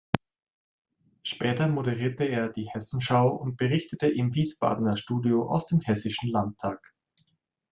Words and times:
Später 1.21 1.67
moderierte 1.67 2.23
er 2.23 2.49
die 2.49 2.67
Hessenschau 2.67 3.27
und 3.35 3.55
berichtete 3.55 4.09
im 4.09 4.33
Wiesbadener 4.33 4.97
Studio 4.97 5.47
aus 5.47 5.67
dem 5.67 5.79
Hessischen 5.81 6.31
Landtag. 6.31 6.79